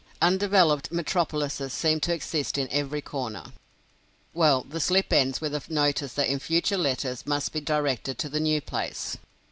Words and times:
Undeveloped 0.19 0.91
metropolises 0.91 1.71
seem 1.71 1.99
to 1.99 2.11
exist 2.11 2.57
in 2.57 2.67
every 2.71 3.01
corner. 3.03 3.51
Well, 4.33 4.63
the 4.67 4.79
slip 4.79 5.13
ends 5.13 5.39
with 5.39 5.53
a 5.53 5.61
notice 5.71 6.13
that 6.13 6.27
in 6.27 6.39
future 6.39 6.75
letters 6.75 7.27
must 7.27 7.53
be 7.53 7.61
directed 7.61 8.17
to 8.17 8.29
the 8.29 8.39
new 8.39 8.61
place. 8.61 9.17